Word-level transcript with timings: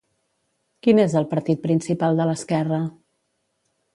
Quin 0.85 1.01
és 1.03 1.13
el 1.19 1.27
partit 1.33 1.61
principal 1.67 2.21
de 2.21 2.27
l'esquerra? 2.31 2.83